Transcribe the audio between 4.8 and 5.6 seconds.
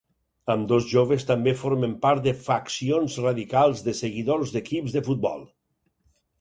de futbol.